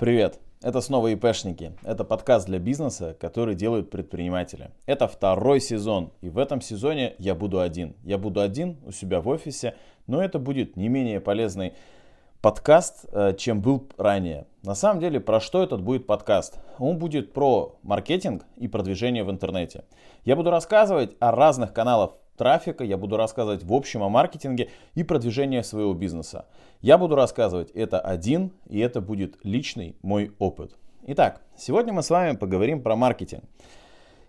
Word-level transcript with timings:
Привет! 0.00 0.40
Это 0.62 0.80
снова 0.80 1.08
ИПшники. 1.08 1.74
Это 1.82 2.04
подкаст 2.04 2.46
для 2.46 2.58
бизнеса, 2.58 3.14
который 3.20 3.54
делают 3.54 3.90
предприниматели. 3.90 4.70
Это 4.86 5.06
второй 5.06 5.60
сезон, 5.60 6.10
и 6.22 6.30
в 6.30 6.38
этом 6.38 6.62
сезоне 6.62 7.14
я 7.18 7.34
буду 7.34 7.60
один. 7.60 7.94
Я 8.02 8.16
буду 8.16 8.40
один 8.40 8.78
у 8.86 8.92
себя 8.92 9.20
в 9.20 9.28
офисе, 9.28 9.74
но 10.06 10.24
это 10.24 10.38
будет 10.38 10.74
не 10.74 10.88
менее 10.88 11.20
полезный 11.20 11.74
подкаст, 12.40 13.04
э, 13.12 13.34
чем 13.36 13.60
был 13.60 13.88
ранее. 13.98 14.46
На 14.62 14.74
самом 14.74 15.00
деле, 15.00 15.20
про 15.20 15.38
что 15.38 15.62
этот 15.62 15.82
будет 15.82 16.06
подкаст? 16.06 16.58
Он 16.78 16.96
будет 16.96 17.34
про 17.34 17.78
маркетинг 17.82 18.46
и 18.56 18.68
продвижение 18.68 19.22
в 19.22 19.30
интернете. 19.30 19.84
Я 20.24 20.34
буду 20.34 20.50
рассказывать 20.50 21.14
о 21.20 21.30
разных 21.30 21.74
каналах 21.74 22.12
трафика, 22.40 22.84
я 22.84 22.96
буду 22.96 23.18
рассказывать 23.18 23.62
в 23.62 23.74
общем 23.74 24.02
о 24.02 24.08
маркетинге 24.08 24.70
и 24.94 25.02
продвижении 25.02 25.60
своего 25.60 25.92
бизнеса. 25.92 26.46
Я 26.80 26.96
буду 26.96 27.14
рассказывать 27.14 27.70
это 27.72 28.00
один, 28.00 28.52
и 28.66 28.78
это 28.78 29.02
будет 29.02 29.36
личный 29.44 29.94
мой 30.00 30.32
опыт. 30.38 30.74
Итак, 31.06 31.42
сегодня 31.58 31.92
мы 31.92 32.02
с 32.02 32.08
вами 32.08 32.36
поговорим 32.36 32.82
про 32.82 32.96
маркетинг. 32.96 33.44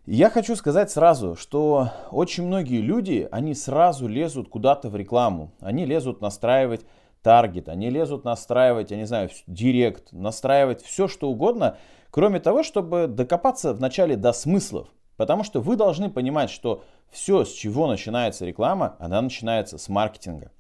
Я 0.05 0.30
хочу 0.30 0.58
сказать 0.58 0.91
сразу, 0.91 1.38
что 1.38 1.91
очень 2.12 2.45
многие 2.45 2.82
люди, 2.82 3.30
они 3.32 3.55
сразу 3.55 4.09
лезут 4.09 4.49
куда-то 4.49 4.90
в 4.90 4.96
рекламу. 4.98 5.54
Они 5.62 5.85
лезут 5.85 6.20
настраивать 6.20 6.82
таргет, 7.21 7.70
они 7.70 7.90
лезут 7.90 8.26
настраивать, 8.26 8.91
я 8.91 8.98
не 8.98 9.05
знаю, 9.05 9.30
директ, 9.48 10.12
настраивать 10.12 10.82
все, 10.82 11.07
что 11.07 11.30
угодно, 11.30 11.77
кроме 12.09 12.41
того, 12.41 12.63
чтобы 12.63 13.07
докопаться 13.07 13.73
вначале 13.73 14.18
до 14.18 14.34
смыслов. 14.34 14.90
Потому 15.16 15.43
что 15.43 15.62
вы 15.62 15.76
должны 15.76 16.09
понимать, 16.09 16.49
что 16.49 16.84
все, 17.11 17.45
с 17.45 17.51
чего 17.51 17.88
начинается 17.88 18.45
реклама, 18.45 18.95
она 18.99 19.21
начинается 19.21 19.77
с 19.77 19.89
маркетинга. 19.89 20.51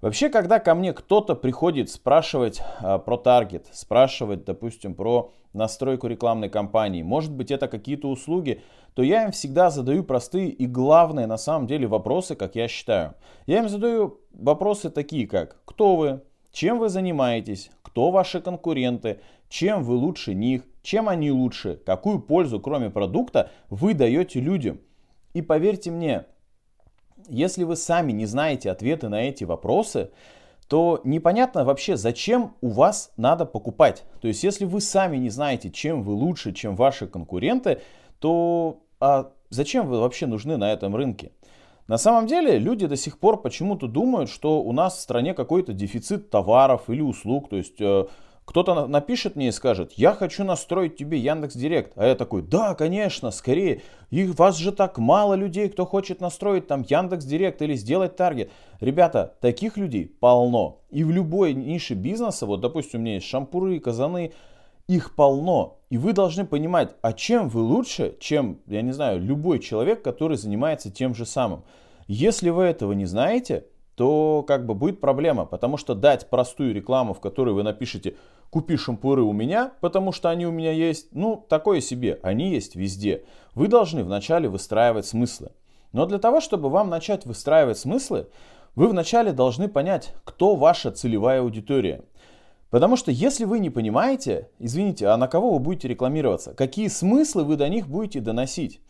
Вообще, 0.00 0.28
когда 0.28 0.60
ко 0.60 0.76
мне 0.76 0.92
кто-то 0.92 1.34
приходит 1.34 1.90
спрашивать 1.90 2.62
а, 2.80 2.98
про 2.98 3.16
таргет, 3.16 3.66
спрашивать, 3.72 4.44
допустим, 4.44 4.94
про 4.94 5.32
настройку 5.52 6.06
рекламной 6.06 6.48
кампании, 6.48 7.02
может 7.02 7.32
быть, 7.32 7.50
это 7.50 7.66
какие-то 7.66 8.08
услуги, 8.08 8.62
то 8.94 9.02
я 9.02 9.24
им 9.24 9.32
всегда 9.32 9.70
задаю 9.70 10.04
простые 10.04 10.50
и 10.50 10.66
главные 10.66 11.26
на 11.26 11.36
самом 11.36 11.66
деле 11.66 11.88
вопросы, 11.88 12.36
как 12.36 12.54
я 12.54 12.68
считаю. 12.68 13.14
Я 13.46 13.58
им 13.58 13.68
задаю 13.68 14.20
вопросы 14.32 14.90
такие, 14.90 15.26
как 15.26 15.56
кто 15.64 15.96
вы, 15.96 16.22
чем 16.52 16.78
вы 16.78 16.90
занимаетесь, 16.90 17.70
кто 17.82 18.12
ваши 18.12 18.40
конкуренты, 18.40 19.20
чем 19.48 19.82
вы 19.82 19.96
лучше 19.96 20.32
них, 20.32 20.62
чем 20.82 21.08
они 21.08 21.32
лучше, 21.32 21.80
какую 21.84 22.20
пользу, 22.20 22.60
кроме 22.60 22.90
продукта, 22.90 23.50
вы 23.68 23.94
даете 23.94 24.38
людям. 24.38 24.80
И 25.34 25.42
поверьте 25.42 25.90
мне, 25.90 26.24
если 27.28 27.64
вы 27.64 27.76
сами 27.76 28.12
не 28.12 28.26
знаете 28.26 28.70
ответы 28.70 29.08
на 29.08 29.22
эти 29.22 29.44
вопросы, 29.44 30.10
то 30.68 31.00
непонятно 31.04 31.64
вообще, 31.64 31.96
зачем 31.96 32.54
у 32.60 32.68
вас 32.68 33.12
надо 33.16 33.46
покупать. 33.46 34.04
То 34.20 34.28
есть, 34.28 34.44
если 34.44 34.66
вы 34.66 34.80
сами 34.80 35.16
не 35.16 35.30
знаете, 35.30 35.70
чем 35.70 36.02
вы 36.02 36.12
лучше, 36.12 36.52
чем 36.52 36.76
ваши 36.76 37.06
конкуренты, 37.06 37.80
то 38.18 38.82
а 39.00 39.32
зачем 39.50 39.86
вы 39.86 40.00
вообще 40.00 40.26
нужны 40.26 40.56
на 40.56 40.72
этом 40.72 40.94
рынке? 40.94 41.32
На 41.86 41.96
самом 41.96 42.26
деле 42.26 42.58
люди 42.58 42.86
до 42.86 42.96
сих 42.96 43.18
пор 43.18 43.40
почему-то 43.40 43.86
думают, 43.86 44.28
что 44.28 44.60
у 44.60 44.72
нас 44.72 44.96
в 44.96 45.00
стране 45.00 45.32
какой-то 45.32 45.72
дефицит 45.72 46.28
товаров 46.28 46.90
или 46.90 47.00
услуг. 47.00 47.48
То 47.48 47.56
есть 47.56 47.80
э, 47.80 48.04
кто-то 48.48 48.86
напишет 48.86 49.36
мне 49.36 49.48
и 49.48 49.52
скажет, 49.52 49.92
я 49.96 50.14
хочу 50.14 50.42
настроить 50.42 50.96
тебе 50.96 51.18
Яндекс 51.18 51.54
Директ. 51.54 51.92
А 51.96 52.06
я 52.06 52.14
такой, 52.14 52.40
да, 52.40 52.74
конечно, 52.74 53.30
скорее. 53.30 53.82
И 54.08 54.24
вас 54.24 54.56
же 54.56 54.72
так 54.72 54.96
мало 54.96 55.34
людей, 55.34 55.68
кто 55.68 55.84
хочет 55.84 56.22
настроить 56.22 56.66
там 56.66 56.80
Яндекс 56.80 57.26
Директ 57.26 57.60
или 57.60 57.74
сделать 57.74 58.16
таргет. 58.16 58.50
Ребята, 58.80 59.34
таких 59.42 59.76
людей 59.76 60.06
полно. 60.06 60.80
И 60.88 61.04
в 61.04 61.10
любой 61.10 61.52
нише 61.52 61.92
бизнеса, 61.92 62.46
вот 62.46 62.62
допустим, 62.62 63.00
у 63.00 63.02
меня 63.02 63.16
есть 63.16 63.26
шампуры, 63.26 63.80
казаны, 63.80 64.32
их 64.86 65.14
полно. 65.14 65.80
И 65.90 65.98
вы 65.98 66.14
должны 66.14 66.46
понимать, 66.46 66.96
а 67.02 67.12
чем 67.12 67.50
вы 67.50 67.60
лучше, 67.60 68.16
чем, 68.18 68.60
я 68.66 68.80
не 68.80 68.92
знаю, 68.92 69.20
любой 69.20 69.58
человек, 69.58 70.00
который 70.00 70.38
занимается 70.38 70.90
тем 70.90 71.14
же 71.14 71.26
самым. 71.26 71.64
Если 72.06 72.48
вы 72.48 72.62
этого 72.62 72.92
не 72.94 73.04
знаете, 73.04 73.66
то 73.98 74.44
как 74.46 74.64
бы 74.64 74.74
будет 74.74 75.00
проблема, 75.00 75.44
потому 75.44 75.76
что 75.76 75.96
дать 75.96 76.30
простую 76.30 76.72
рекламу, 76.72 77.14
в 77.14 77.20
которой 77.20 77.52
вы 77.52 77.64
напишете 77.64 78.14
«купи 78.50 78.76
шампуры 78.76 79.22
у 79.22 79.32
меня, 79.32 79.72
потому 79.80 80.12
что 80.12 80.30
они 80.30 80.46
у 80.46 80.50
меня 80.50 80.72
есть», 80.72 81.08
ну, 81.12 81.44
такое 81.48 81.80
себе, 81.80 82.18
они 82.22 82.50
есть 82.50 82.76
везде. 82.76 83.24
Вы 83.54 83.68
должны 83.68 84.04
вначале 84.04 84.48
выстраивать 84.48 85.06
смыслы. 85.06 85.50
Но 85.92 86.06
для 86.06 86.18
того, 86.18 86.40
чтобы 86.40 86.68
вам 86.68 86.88
начать 86.90 87.26
выстраивать 87.26 87.78
смыслы, 87.78 88.28
вы 88.74 88.88
вначале 88.88 89.32
должны 89.32 89.68
понять, 89.68 90.14
кто 90.24 90.54
ваша 90.54 90.90
целевая 90.90 91.40
аудитория. 91.40 92.04
Потому 92.70 92.96
что 92.96 93.10
если 93.10 93.44
вы 93.44 93.58
не 93.60 93.70
понимаете, 93.70 94.50
извините, 94.58 95.08
а 95.08 95.16
на 95.16 95.26
кого 95.26 95.52
вы 95.52 95.58
будете 95.58 95.88
рекламироваться, 95.88 96.54
какие 96.54 96.88
смыслы 96.88 97.44
вы 97.44 97.56
до 97.56 97.68
них 97.68 97.88
будете 97.88 98.20
доносить. 98.20 98.80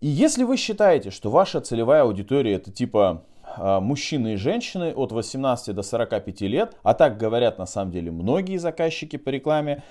И 0.00 0.06
если 0.06 0.44
вы 0.44 0.56
считаете, 0.56 1.10
что 1.10 1.30
ваша 1.30 1.60
целевая 1.60 2.02
аудитория 2.02 2.54
это 2.54 2.72
типа 2.72 3.24
мужчины 3.58 4.34
и 4.34 4.36
женщины 4.36 4.92
от 4.94 5.12
18 5.12 5.74
до 5.74 5.82
45 5.82 6.40
лет, 6.42 6.76
а 6.82 6.94
так 6.94 7.16
говорят 7.18 7.58
на 7.58 7.66
самом 7.66 7.92
деле 7.92 8.10
многие 8.10 8.56
заказчики 8.56 9.16
по 9.16 9.28
рекламе, 9.30 9.82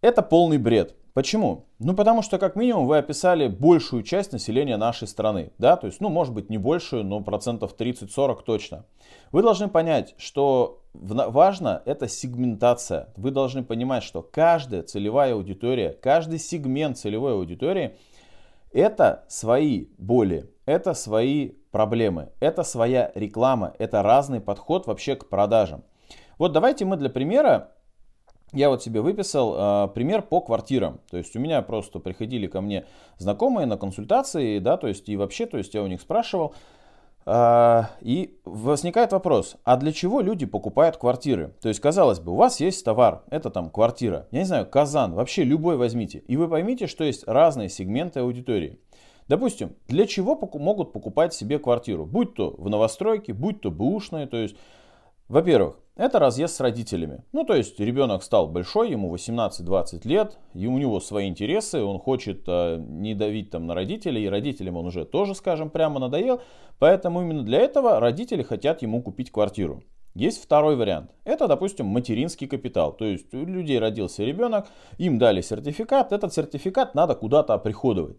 это 0.00 0.22
полный 0.22 0.58
бред. 0.58 0.96
Почему? 1.12 1.66
Ну, 1.80 1.94
потому 1.94 2.22
что, 2.22 2.38
как 2.38 2.54
минимум, 2.54 2.86
вы 2.86 2.98
описали 2.98 3.48
большую 3.48 4.04
часть 4.04 4.32
населения 4.32 4.76
нашей 4.76 5.08
страны, 5.08 5.50
да, 5.58 5.76
то 5.76 5.88
есть, 5.88 6.00
ну, 6.00 6.08
может 6.08 6.32
быть, 6.32 6.50
не 6.50 6.58
большую, 6.58 7.04
но 7.04 7.20
процентов 7.20 7.74
30-40 7.76 8.38
точно. 8.46 8.86
Вы 9.32 9.42
должны 9.42 9.68
понять, 9.68 10.14
что 10.18 10.82
важно 10.94 11.82
это 11.84 12.06
сегментация. 12.06 13.12
Вы 13.16 13.32
должны 13.32 13.64
понимать, 13.64 14.04
что 14.04 14.22
каждая 14.22 14.82
целевая 14.82 15.34
аудитория, 15.34 15.90
каждый 16.00 16.38
сегмент 16.38 16.96
целевой 16.96 17.32
аудитории– 17.32 17.96
это 18.72 19.24
свои 19.28 19.86
боли, 19.98 20.48
это 20.64 20.94
свои 20.94 21.54
проблемы, 21.70 22.30
это 22.40 22.62
своя 22.62 23.12
реклама, 23.14 23.74
это 23.78 24.02
разный 24.02 24.40
подход 24.40 24.86
вообще 24.86 25.16
к 25.16 25.28
продажам. 25.28 25.84
Вот 26.38 26.52
давайте 26.52 26.84
мы 26.84 26.96
для 26.96 27.10
примера, 27.10 27.72
я 28.52 28.68
вот 28.70 28.82
себе 28.82 29.00
выписал 29.00 29.54
э, 29.56 29.88
пример 29.94 30.22
по 30.22 30.40
квартирам. 30.40 31.00
То 31.10 31.18
есть 31.18 31.36
у 31.36 31.38
меня 31.38 31.62
просто 31.62 31.98
приходили 31.98 32.46
ко 32.46 32.60
мне 32.60 32.84
знакомые 33.18 33.66
на 33.66 33.76
консультации, 33.76 34.58
да, 34.58 34.76
то 34.76 34.88
есть 34.88 35.08
и 35.08 35.16
вообще, 35.16 35.46
то 35.46 35.58
есть 35.58 35.74
я 35.74 35.82
у 35.82 35.86
них 35.86 36.00
спрашивал, 36.00 36.54
э, 37.26 37.82
и 38.00 38.40
возникает 38.44 39.12
вопрос, 39.12 39.56
а 39.64 39.76
для 39.76 39.92
чего 39.92 40.20
люди 40.20 40.46
покупают 40.46 40.96
квартиры? 40.96 41.54
То 41.60 41.68
есть, 41.68 41.80
казалось 41.80 42.18
бы, 42.18 42.32
у 42.32 42.36
вас 42.36 42.58
есть 42.60 42.84
товар, 42.84 43.22
это 43.30 43.50
там 43.50 43.70
квартира, 43.70 44.26
я 44.30 44.40
не 44.40 44.46
знаю, 44.46 44.66
казан, 44.66 45.14
вообще 45.14 45.44
любой 45.44 45.76
возьмите, 45.76 46.18
и 46.26 46.36
вы 46.36 46.48
поймите, 46.48 46.86
что 46.86 47.04
есть 47.04 47.26
разные 47.28 47.68
сегменты 47.68 48.20
аудитории. 48.20 48.80
Допустим, 49.30 49.76
для 49.86 50.08
чего 50.08 50.36
могут 50.54 50.92
покупать 50.92 51.32
себе 51.32 51.60
квартиру? 51.60 52.04
Будь 52.04 52.34
то 52.34 52.52
в 52.58 52.68
новостройке, 52.68 53.32
будь 53.32 53.60
то 53.60 53.70
бэушные, 53.70 54.26
то 54.26 54.36
есть, 54.36 54.56
во-первых, 55.28 55.78
это 55.94 56.18
разъезд 56.18 56.56
с 56.56 56.60
родителями. 56.60 57.22
Ну, 57.30 57.44
то 57.44 57.54
есть, 57.54 57.78
ребенок 57.78 58.24
стал 58.24 58.48
большой, 58.48 58.90
ему 58.90 59.14
18-20 59.14 60.00
лет, 60.02 60.36
и 60.52 60.66
у 60.66 60.76
него 60.78 60.98
свои 60.98 61.28
интересы, 61.28 61.80
он 61.80 62.00
хочет 62.00 62.42
э, 62.48 62.78
не 62.80 63.14
давить 63.14 63.50
там 63.50 63.68
на 63.68 63.76
родителей, 63.76 64.24
и 64.24 64.28
родителям 64.28 64.76
он 64.76 64.86
уже 64.86 65.04
тоже, 65.04 65.36
скажем, 65.36 65.70
прямо 65.70 66.00
надоел, 66.00 66.42
поэтому 66.80 67.22
именно 67.22 67.44
для 67.44 67.60
этого 67.60 68.00
родители 68.00 68.42
хотят 68.42 68.82
ему 68.82 69.00
купить 69.00 69.30
квартиру. 69.30 69.84
Есть 70.16 70.42
второй 70.42 70.74
вариант. 70.74 71.12
Это, 71.22 71.46
допустим, 71.46 71.86
материнский 71.86 72.48
капитал. 72.48 72.92
То 72.92 73.04
есть 73.04 73.32
у 73.32 73.44
людей 73.44 73.78
родился 73.78 74.24
ребенок, 74.24 74.66
им 74.98 75.18
дали 75.18 75.40
сертификат, 75.40 76.10
этот 76.10 76.34
сертификат 76.34 76.96
надо 76.96 77.14
куда-то 77.14 77.54
оприходовать. 77.54 78.16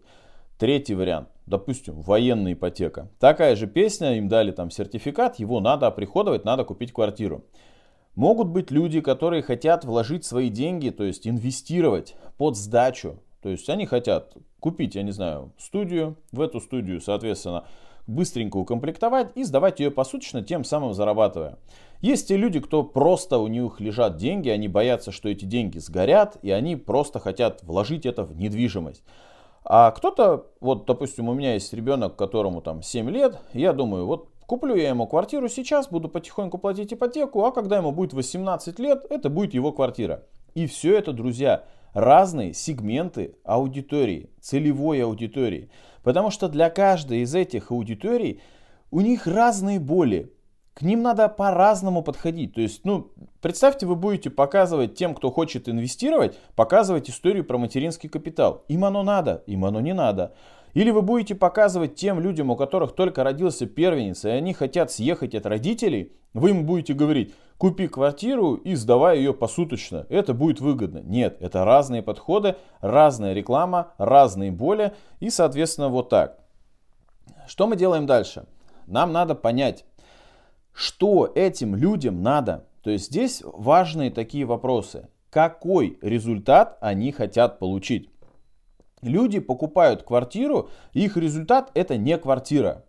Третий 0.58 0.94
вариант, 0.94 1.28
допустим, 1.46 2.00
военная 2.00 2.52
ипотека. 2.52 3.08
Такая 3.18 3.56
же 3.56 3.66
песня, 3.66 4.16
им 4.16 4.28
дали 4.28 4.52
там 4.52 4.70
сертификат, 4.70 5.38
его 5.38 5.60
надо 5.60 5.86
оприходовать, 5.86 6.44
надо 6.44 6.64
купить 6.64 6.92
квартиру. 6.92 7.44
Могут 8.14 8.48
быть 8.48 8.70
люди, 8.70 9.00
которые 9.00 9.42
хотят 9.42 9.84
вложить 9.84 10.24
свои 10.24 10.50
деньги, 10.50 10.90
то 10.90 11.04
есть 11.04 11.26
инвестировать 11.26 12.14
под 12.36 12.56
сдачу. 12.56 13.18
То 13.40 13.48
есть 13.48 13.68
они 13.68 13.86
хотят 13.86 14.36
купить, 14.60 14.94
я 14.94 15.02
не 15.02 15.10
знаю, 15.10 15.52
студию, 15.58 16.16
в 16.30 16.40
эту 16.40 16.60
студию, 16.60 17.00
соответственно, 17.00 17.64
быстренько 18.06 18.56
укомплектовать 18.56 19.30
и 19.34 19.44
сдавать 19.44 19.80
ее 19.80 19.90
посуточно, 19.90 20.42
тем 20.42 20.64
самым 20.64 20.94
зарабатывая. 20.94 21.58
Есть 22.00 22.28
те 22.28 22.36
люди, 22.36 22.60
кто 22.60 22.82
просто 22.82 23.38
у 23.38 23.46
них 23.46 23.80
лежат 23.80 24.16
деньги, 24.16 24.48
они 24.48 24.68
боятся, 24.68 25.12
что 25.12 25.28
эти 25.28 25.44
деньги 25.44 25.78
сгорят, 25.78 26.36
и 26.42 26.50
они 26.50 26.76
просто 26.76 27.18
хотят 27.18 27.62
вложить 27.62 28.06
это 28.06 28.24
в 28.24 28.36
недвижимость. 28.36 29.02
А 29.64 29.90
кто-то, 29.92 30.46
вот, 30.60 30.86
допустим, 30.86 31.28
у 31.28 31.34
меня 31.34 31.54
есть 31.54 31.72
ребенок, 31.72 32.16
которому 32.16 32.60
там 32.60 32.82
7 32.82 33.08
лет, 33.10 33.38
я 33.52 33.72
думаю, 33.72 34.06
вот 34.06 34.28
куплю 34.46 34.74
я 34.74 34.88
ему 34.88 35.06
квартиру 35.06 35.48
сейчас, 35.48 35.88
буду 35.88 36.08
потихоньку 36.08 36.58
платить 36.58 36.92
ипотеку, 36.92 37.44
а 37.44 37.52
когда 37.52 37.76
ему 37.76 37.92
будет 37.92 38.12
18 38.12 38.78
лет, 38.80 39.06
это 39.08 39.30
будет 39.30 39.54
его 39.54 39.72
квартира. 39.72 40.24
И 40.54 40.66
все 40.66 40.96
это, 40.98 41.12
друзья, 41.12 41.64
разные 41.94 42.54
сегменты 42.54 43.36
аудитории, 43.44 44.30
целевой 44.40 45.02
аудитории. 45.02 45.70
Потому 46.02 46.30
что 46.30 46.48
для 46.48 46.68
каждой 46.68 47.20
из 47.20 47.34
этих 47.34 47.70
аудиторий 47.70 48.40
у 48.90 49.00
них 49.00 49.26
разные 49.26 49.78
боли. 49.78 50.32
К 50.74 50.82
ним 50.82 51.02
надо 51.02 51.28
по-разному 51.28 52.02
подходить. 52.02 52.54
То 52.54 52.60
есть, 52.60 52.84
ну, 52.84 53.12
представьте, 53.40 53.86
вы 53.86 53.94
будете 53.94 54.30
показывать 54.30 54.94
тем, 54.94 55.14
кто 55.14 55.30
хочет 55.30 55.68
инвестировать, 55.68 56.38
показывать 56.56 57.10
историю 57.10 57.44
про 57.44 57.58
материнский 57.58 58.08
капитал. 58.08 58.64
Им 58.68 58.84
оно 58.84 59.02
надо, 59.02 59.42
им 59.46 59.64
оно 59.64 59.80
не 59.80 59.92
надо. 59.92 60.34
Или 60.74 60.90
вы 60.90 61.02
будете 61.02 61.34
показывать 61.34 61.96
тем 61.96 62.18
людям, 62.18 62.50
у 62.50 62.56
которых 62.56 62.94
только 62.94 63.22
родился 63.22 63.66
первенец, 63.66 64.24
и 64.24 64.30
они 64.30 64.54
хотят 64.54 64.90
съехать 64.90 65.34
от 65.34 65.44
родителей, 65.44 66.12
вы 66.32 66.50
им 66.50 66.64
будете 66.64 66.94
говорить, 66.94 67.34
купи 67.58 67.88
квартиру 67.88 68.54
и 68.54 68.74
сдавай 68.74 69.18
ее 69.18 69.34
посуточно. 69.34 70.06
Это 70.08 70.32
будет 70.32 70.60
выгодно. 70.60 71.02
Нет, 71.04 71.36
это 71.40 71.66
разные 71.66 72.02
подходы, 72.02 72.56
разная 72.80 73.34
реклама, 73.34 73.92
разные 73.98 74.50
боли 74.50 74.94
и, 75.20 75.28
соответственно, 75.28 75.90
вот 75.90 76.08
так. 76.08 76.38
Что 77.46 77.66
мы 77.66 77.76
делаем 77.76 78.06
дальше? 78.06 78.46
Нам 78.86 79.12
надо 79.12 79.34
понять, 79.34 79.84
что 80.72 81.30
этим 81.34 81.76
людям 81.76 82.22
надо. 82.22 82.66
То 82.82 82.90
есть 82.90 83.06
здесь 83.06 83.42
важные 83.44 84.10
такие 84.10 84.44
вопросы. 84.44 85.08
Какой 85.30 85.98
результат 86.02 86.76
они 86.80 87.12
хотят 87.12 87.58
получить? 87.58 88.10
Люди 89.00 89.40
покупают 89.40 90.02
квартиру, 90.02 90.68
их 90.92 91.16
результат 91.16 91.70
это 91.74 91.96
не 91.96 92.16
квартира. 92.18 92.84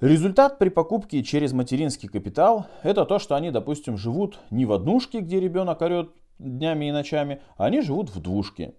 Результат 0.00 0.58
при 0.58 0.68
покупке 0.68 1.22
через 1.22 1.52
материнский 1.52 2.08
капитал 2.08 2.66
это 2.82 3.06
то, 3.06 3.18
что 3.18 3.34
они, 3.34 3.50
допустим, 3.50 3.96
живут 3.96 4.38
не 4.50 4.66
в 4.66 4.72
однушке, 4.72 5.20
где 5.20 5.40
ребенок 5.40 5.80
орет 5.80 6.10
днями 6.38 6.86
и 6.90 6.92
ночами, 6.92 7.40
а 7.56 7.66
они 7.66 7.80
живут 7.80 8.10
в 8.10 8.20
двушке. 8.20 8.74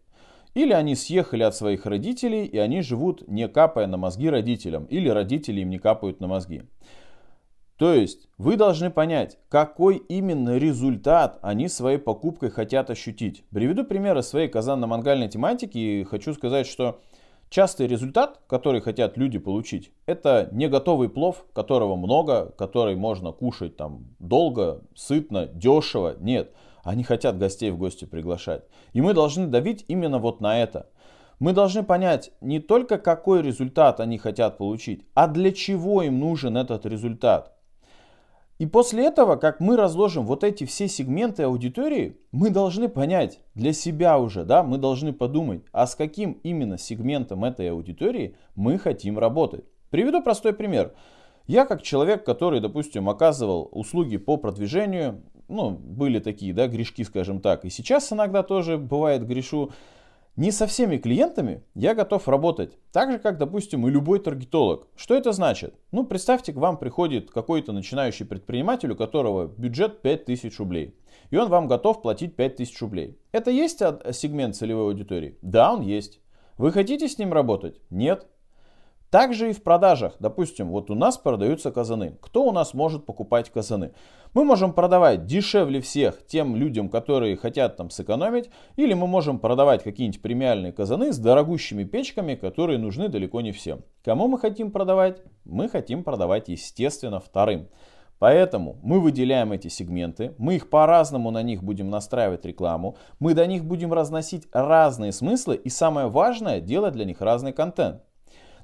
Или 0.53 0.73
они 0.73 0.95
съехали 0.95 1.43
от 1.43 1.55
своих 1.55 1.85
родителей, 1.85 2.45
и 2.45 2.57
они 2.57 2.81
живут 2.81 3.27
не 3.27 3.47
капая 3.47 3.87
на 3.87 3.97
мозги 3.97 4.29
родителям, 4.29 4.85
или 4.85 5.09
родители 5.09 5.61
им 5.61 5.69
не 5.69 5.79
капают 5.79 6.19
на 6.19 6.27
мозги. 6.27 6.63
То 7.77 7.93
есть 7.93 8.27
вы 8.39 8.57
должны 8.57 8.89
понять, 8.89 9.37
какой 9.49 9.97
именно 9.97 10.57
результат 10.57 11.37
они 11.43 11.67
своей 11.67 11.99
покупкой 11.99 12.49
хотят 12.49 12.89
ощутить. 12.89 13.43
Приведу 13.51 13.83
примеры 13.83 14.23
своей 14.23 14.47
казанно-мангальной 14.47 15.29
тематики 15.29 15.77
и 15.77 16.03
хочу 16.03 16.33
сказать, 16.33 16.65
что 16.65 16.99
частый 17.49 17.85
результат, 17.85 18.41
который 18.47 18.81
хотят 18.81 19.15
люди 19.15 19.37
получить, 19.37 19.91
это 20.07 20.49
не 20.51 20.67
готовый 20.67 21.07
плов, 21.07 21.45
которого 21.53 21.95
много, 21.95 22.51
который 22.57 22.95
можно 22.95 23.31
кушать 23.31 23.77
там 23.77 24.07
долго, 24.17 24.81
сытно, 24.95 25.45
дешево. 25.45 26.15
Нет, 26.19 26.53
они 26.83 27.03
хотят 27.03 27.37
гостей 27.37 27.69
в 27.69 27.77
гости 27.77 28.05
приглашать. 28.05 28.63
И 28.93 29.01
мы 29.01 29.13
должны 29.13 29.45
давить 29.45 29.85
именно 29.87 30.17
вот 30.17 30.41
на 30.41 30.59
это. 30.59 30.89
Мы 31.39 31.53
должны 31.53 31.83
понять 31.83 32.31
не 32.41 32.59
только 32.59 32.97
какой 32.97 33.43
результат 33.43 33.99
они 33.99 34.17
хотят 34.17 34.57
получить, 34.57 35.05
а 35.13 35.27
для 35.27 35.51
чего 35.51 36.01
им 36.01 36.19
нужен 36.19 36.57
этот 36.57 36.87
результат. 36.87 37.53
И 38.57 38.65
после 38.65 39.05
этого, 39.05 39.35
как 39.35 39.59
мы 39.59 39.77
разложим 39.77 40.25
вот 40.25 40.43
эти 40.43 40.65
все 40.65 40.87
сегменты 40.87 41.43
аудитории, 41.43 42.17
мы 42.31 42.49
должны 42.49 42.89
понять 42.89 43.39
для 43.53 43.71
себя 43.71 44.17
уже, 44.17 44.45
да, 44.45 44.63
мы 44.63 44.79
должны 44.79 45.13
подумать, 45.13 45.61
а 45.71 45.85
с 45.85 45.95
каким 45.95 46.33
именно 46.43 46.79
сегментом 46.79 47.45
этой 47.45 47.69
аудитории 47.69 48.35
мы 48.55 48.79
хотим 48.79 49.19
работать. 49.19 49.65
Приведу 49.91 50.23
простой 50.23 50.53
пример. 50.53 50.93
Я 51.45 51.65
как 51.65 51.83
человек, 51.83 52.25
который, 52.25 52.59
допустим, 52.59 53.09
оказывал 53.09 53.69
услуги 53.71 54.17
по 54.17 54.37
продвижению, 54.37 55.21
ну, 55.47 55.69
были 55.69 56.19
такие, 56.19 56.51
да, 56.51 56.67
грешки, 56.67 57.03
скажем 57.03 57.39
так, 57.39 57.63
и 57.63 57.69
сейчас 57.69 58.11
иногда 58.11 58.41
тоже 58.41 58.77
бывает 58.77 59.25
грешу, 59.25 59.71
не 60.37 60.51
со 60.51 60.67
всеми 60.67 60.97
клиентами 60.97 61.63
я 61.73 61.95
готов 61.95 62.27
работать. 62.27 62.77
Так 62.91 63.11
же, 63.11 63.17
как, 63.17 63.39
допустим, 63.39 63.87
и 63.87 63.91
любой 63.91 64.19
таргетолог. 64.19 64.87
Что 64.95 65.15
это 65.15 65.31
значит? 65.31 65.73
Ну, 65.91 66.05
представьте, 66.05 66.53
к 66.53 66.57
вам 66.57 66.77
приходит 66.77 67.31
какой-то 67.31 67.73
начинающий 67.73 68.25
предприниматель, 68.25 68.91
у 68.91 68.95
которого 68.95 69.47
бюджет 69.47 70.03
5000 70.03 70.59
рублей. 70.59 70.95
И 71.31 71.37
он 71.37 71.49
вам 71.49 71.67
готов 71.67 72.03
платить 72.03 72.35
5000 72.35 72.81
рублей. 72.81 73.19
Это 73.31 73.49
есть 73.49 73.79
сегмент 73.79 74.55
целевой 74.55 74.85
аудитории? 74.85 75.39
Да, 75.41 75.73
он 75.73 75.81
есть. 75.81 76.21
Вы 76.57 76.71
хотите 76.71 77.07
с 77.07 77.17
ним 77.17 77.33
работать? 77.33 77.81
Нет. 77.89 78.27
Также 79.09 79.51
и 79.51 79.53
в 79.53 79.63
продажах. 79.63 80.15
Допустим, 80.19 80.69
вот 80.69 80.91
у 80.91 80.95
нас 80.95 81.17
продаются 81.17 81.71
казаны. 81.71 82.17
Кто 82.21 82.43
у 82.43 82.51
нас 82.51 82.73
может 82.73 83.05
покупать 83.05 83.49
казаны? 83.49 83.93
Мы 84.33 84.43
можем 84.43 84.73
продавать 84.73 85.25
дешевле 85.25 85.79
всех 85.79 86.25
тем 86.27 86.57
людям, 86.57 86.89
которые 86.89 87.37
хотят 87.37 87.77
там 87.77 87.89
сэкономить, 87.89 88.49
или 88.75 88.93
мы 88.93 89.07
можем 89.07 89.39
продавать 89.39 89.81
какие-нибудь 89.81 90.21
премиальные 90.21 90.73
казаны 90.73 91.13
с 91.13 91.17
дорогущими 91.17 91.85
печками, 91.85 92.35
которые 92.35 92.79
нужны 92.79 93.07
далеко 93.07 93.39
не 93.39 93.53
всем. 93.53 93.81
Кому 94.03 94.27
мы 94.27 94.37
хотим 94.39 94.71
продавать? 94.71 95.21
Мы 95.45 95.69
хотим 95.69 96.03
продавать, 96.03 96.49
естественно, 96.49 97.21
вторым. 97.21 97.69
Поэтому 98.19 98.77
мы 98.81 98.99
выделяем 98.99 99.51
эти 99.53 99.67
сегменты, 99.67 100.33
мы 100.37 100.55
их 100.55 100.69
по-разному 100.69 101.29
на 101.29 101.43
них 101.43 101.63
будем 101.63 101.89
настраивать 101.89 102.45
рекламу, 102.45 102.97
мы 103.19 103.35
до 103.35 103.45
них 103.45 103.63
будем 103.63 103.93
разносить 103.93 104.47
разные 104.51 105.11
смыслы 105.11 105.55
и 105.55 105.69
самое 105.69 106.07
важное, 106.07 106.59
делать 106.59 106.93
для 106.93 107.05
них 107.05 107.21
разный 107.21 107.53
контент. 107.53 108.01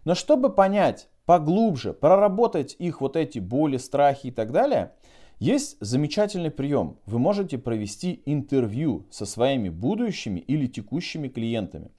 Но 0.06 0.16
чтобы 0.16 0.50
понять 0.50 1.08
поглубже, 1.26 1.94
проработать 1.94 2.76
их 2.80 3.02
вот 3.02 3.16
эти 3.16 3.40
боли, 3.40 3.78
страхи 3.78 4.28
и 4.28 4.32
так 4.32 4.52
далее, 4.52 4.92
есть 5.40 5.78
замечательный 5.80 6.52
прием. 6.52 6.98
Вы 7.06 7.20
можете 7.20 7.58
провести 7.58 8.22
интервью 8.26 9.08
со 9.10 9.26
своими 9.26 9.70
будущими 9.70 10.40
или 10.40 10.68
текущими 10.68 11.28
клиентами. 11.28 11.92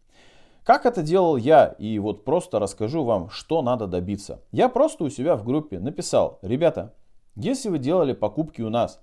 Как 0.65 0.87
это 0.87 1.03
делал 1.03 1.37
я, 1.37 1.67
и 1.79 1.99
вот 1.99 2.25
просто 2.25 2.59
расскажу 2.59 3.05
вам, 3.05 3.29
что 3.29 3.61
надо 3.61 3.87
добиться. 3.87 4.43
Я 4.51 4.71
просто 4.71 5.05
у 5.05 5.11
себя 5.11 5.37
в 5.37 5.45
группе 5.45 5.79
написал, 5.79 6.39
ребята, 6.41 6.95
если 7.37 7.69
вы 7.69 7.79
делали 7.79 8.15
покупки 8.15 8.63
у 8.63 8.71
нас, 8.71 9.01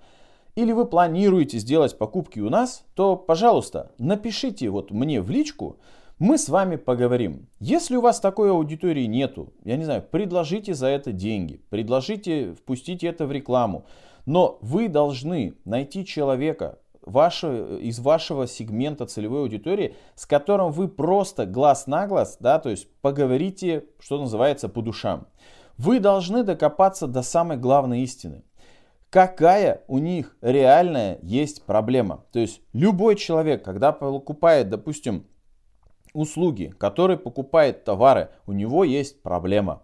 или 0.56 0.72
вы 0.72 0.86
планируете 0.86 1.60
сделать 1.60 1.98
покупки 1.98 2.40
у 2.40 2.50
нас, 2.50 2.84
то, 2.96 3.16
пожалуйста, 3.16 3.92
напишите 4.00 4.70
вот 4.70 4.90
мне 4.90 5.22
в 5.22 5.30
личку, 5.30 5.78
мы 6.22 6.38
с 6.38 6.50
вами 6.50 6.76
поговорим. 6.76 7.48
Если 7.60 7.96
у 7.96 8.02
вас 8.02 8.20
такой 8.20 8.52
аудитории 8.52 9.06
нету, 9.06 9.54
я 9.64 9.76
не 9.76 9.86
знаю, 9.86 10.04
предложите 10.04 10.76
за 10.76 10.86
это 10.86 11.12
деньги, 11.12 11.60
предложите, 11.72 12.54
впустите 12.54 13.08
это 13.08 13.26
в 13.26 13.32
рекламу. 13.32 13.88
Но 14.28 14.60
вы 14.62 14.88
должны 14.88 15.56
найти 15.66 16.06
человека, 16.06 16.78
ваше, 17.02 17.80
из 17.82 18.00
вашего 18.00 18.46
сегмента 18.46 19.08
целевой 19.08 19.42
аудитории, 19.42 19.96
с 20.14 20.28
которым 20.28 20.72
вы 20.72 20.90
просто 20.90 21.48
глаз 21.48 21.88
на 21.88 22.06
глаз, 22.06 22.38
да, 22.40 22.60
то 22.60 22.70
есть 22.70 22.88
поговорите, 23.02 23.86
что 24.00 24.22
называется, 24.22 24.70
по 24.70 24.84
душам. 24.84 25.26
Вы 25.80 26.00
должны 26.00 26.44
докопаться 26.44 27.08
до 27.08 27.24
самой 27.24 27.58
главной 27.58 28.02
истины. 28.02 28.44
Какая 29.10 29.84
у 29.88 29.98
них 29.98 30.38
реальная 30.42 31.18
есть 31.24 31.66
проблема? 31.66 32.26
То 32.32 32.38
есть 32.38 32.62
любой 32.74 33.16
человек, 33.16 33.66
когда 33.66 33.92
покупает, 33.92 34.70
допустим, 34.70 35.26
услуги, 36.14 36.74
который 36.78 37.18
покупает 37.18 37.84
товары, 37.84 38.30
у 38.48 38.52
него 38.52 38.84
есть 38.84 39.22
проблема. 39.22 39.82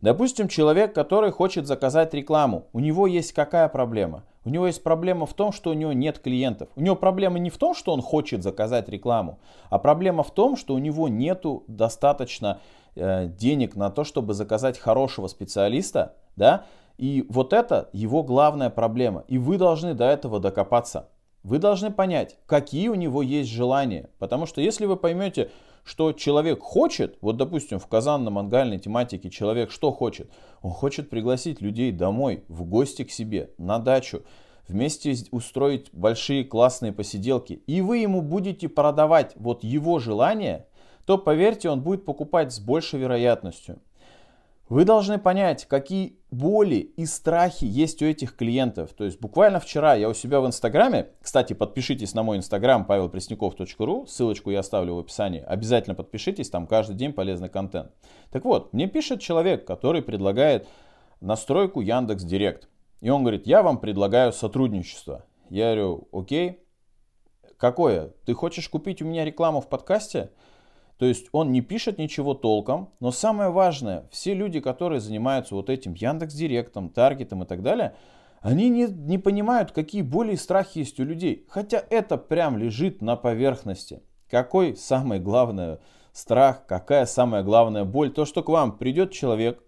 Допустим, 0.00 0.48
человек, 0.48 0.94
который 0.94 1.30
хочет 1.30 1.66
заказать 1.66 2.12
рекламу, 2.14 2.66
у 2.72 2.80
него 2.80 3.06
есть 3.06 3.32
какая 3.32 3.68
проблема? 3.68 4.24
У 4.44 4.50
него 4.50 4.66
есть 4.66 4.82
проблема 4.82 5.26
в 5.26 5.34
том, 5.34 5.50
что 5.52 5.70
у 5.70 5.72
него 5.72 5.92
нет 5.92 6.20
клиентов. 6.20 6.68
У 6.76 6.80
него 6.80 6.94
проблема 6.94 7.38
не 7.38 7.50
в 7.50 7.58
том, 7.58 7.74
что 7.74 7.92
он 7.92 8.02
хочет 8.02 8.42
заказать 8.42 8.88
рекламу, 8.88 9.38
а 9.70 9.78
проблема 9.78 10.22
в 10.22 10.30
том, 10.30 10.56
что 10.56 10.74
у 10.74 10.78
него 10.78 11.08
нет 11.08 11.44
достаточно 11.66 12.60
э, 12.94 13.26
денег 13.26 13.74
на 13.74 13.90
то, 13.90 14.04
чтобы 14.04 14.34
заказать 14.34 14.78
хорошего 14.78 15.26
специалиста, 15.26 16.14
да, 16.36 16.64
и 16.98 17.26
вот 17.28 17.52
это 17.52 17.88
его 17.92 18.22
главная 18.22 18.70
проблема. 18.70 19.24
И 19.28 19.38
вы 19.38 19.58
должны 19.58 19.94
до 19.94 20.04
этого 20.04 20.40
докопаться. 20.40 21.08
Вы 21.46 21.60
должны 21.60 21.92
понять, 21.92 22.38
какие 22.46 22.88
у 22.88 22.96
него 22.96 23.22
есть 23.22 23.50
желания. 23.50 24.10
Потому 24.18 24.46
что 24.46 24.60
если 24.60 24.84
вы 24.84 24.96
поймете, 24.96 25.52
что 25.84 26.12
человек 26.12 26.60
хочет, 26.60 27.18
вот 27.20 27.36
допустим 27.36 27.78
в 27.78 27.86
казанно-мангальной 27.86 28.80
тематике 28.80 29.30
человек 29.30 29.70
что 29.70 29.92
хочет? 29.92 30.28
Он 30.60 30.72
хочет 30.72 31.08
пригласить 31.08 31.60
людей 31.60 31.92
домой, 31.92 32.42
в 32.48 32.64
гости 32.64 33.04
к 33.04 33.12
себе, 33.12 33.50
на 33.58 33.78
дачу, 33.78 34.24
вместе 34.66 35.14
устроить 35.30 35.88
большие 35.92 36.42
классные 36.42 36.90
посиделки, 36.90 37.62
и 37.68 37.80
вы 37.80 37.98
ему 37.98 38.22
будете 38.22 38.68
продавать 38.68 39.32
вот 39.36 39.62
его 39.62 40.00
желание, 40.00 40.66
то 41.04 41.16
поверьте, 41.16 41.70
он 41.70 41.80
будет 41.80 42.04
покупать 42.04 42.52
с 42.52 42.58
большей 42.58 42.98
вероятностью. 42.98 43.78
Вы 44.68 44.84
должны 44.84 45.18
понять, 45.18 45.64
какие 45.66 46.18
боли 46.32 46.76
и 46.76 47.06
страхи 47.06 47.64
есть 47.64 48.02
у 48.02 48.06
этих 48.06 48.34
клиентов. 48.34 48.92
То 48.94 49.04
есть 49.04 49.20
буквально 49.20 49.60
вчера 49.60 49.94
я 49.94 50.08
у 50.08 50.14
себя 50.14 50.40
в 50.40 50.46
Инстаграме, 50.46 51.10
кстати, 51.22 51.52
подпишитесь 51.52 52.14
на 52.14 52.24
мой 52.24 52.36
Инстаграм 52.36 52.84
павелпресняков.ру, 52.84 54.06
ссылочку 54.06 54.50
я 54.50 54.60
оставлю 54.60 54.96
в 54.96 54.98
описании, 54.98 55.40
обязательно 55.40 55.94
подпишитесь, 55.94 56.50
там 56.50 56.66
каждый 56.66 56.96
день 56.96 57.12
полезный 57.12 57.48
контент. 57.48 57.92
Так 58.32 58.44
вот, 58.44 58.72
мне 58.72 58.88
пишет 58.88 59.20
человек, 59.20 59.64
который 59.64 60.02
предлагает 60.02 60.66
настройку 61.20 61.80
Яндекс 61.80 62.24
Директ. 62.24 62.68
И 63.00 63.08
он 63.08 63.22
говорит, 63.22 63.46
я 63.46 63.62
вам 63.62 63.78
предлагаю 63.78 64.32
сотрудничество. 64.32 65.24
Я 65.48 65.66
говорю, 65.66 66.08
окей, 66.12 66.66
какое? 67.56 68.14
Ты 68.24 68.34
хочешь 68.34 68.68
купить 68.68 69.00
у 69.00 69.04
меня 69.04 69.24
рекламу 69.24 69.60
в 69.60 69.68
подкасте? 69.68 70.30
То 70.98 71.04
есть 71.04 71.28
он 71.32 71.52
не 71.52 71.60
пишет 71.60 71.98
ничего 71.98 72.34
толком, 72.34 72.90
но 73.00 73.10
самое 73.10 73.50
важное, 73.50 74.08
все 74.10 74.34
люди, 74.34 74.60
которые 74.60 75.00
занимаются 75.00 75.54
вот 75.54 75.68
этим 75.68 75.92
Яндекс 75.92 76.34
Директом, 76.34 76.88
Таргетом 76.88 77.42
и 77.42 77.46
так 77.46 77.62
далее, 77.62 77.94
они 78.40 78.68
не, 78.68 78.86
не 78.86 79.18
понимают, 79.18 79.72
какие 79.72 80.02
боли 80.02 80.32
и 80.32 80.36
страхи 80.36 80.78
есть 80.78 80.98
у 81.00 81.04
людей. 81.04 81.44
Хотя 81.48 81.82
это 81.90 82.16
прям 82.16 82.56
лежит 82.56 83.02
на 83.02 83.16
поверхности. 83.16 84.02
Какой 84.30 84.76
самый 84.76 85.18
главный 85.18 85.78
страх, 86.12 86.64
какая 86.66 87.06
самая 87.06 87.42
главная 87.42 87.84
боль? 87.84 88.12
То, 88.12 88.24
что 88.24 88.42
к 88.42 88.48
вам 88.48 88.78
придет 88.78 89.12
человек, 89.12 89.62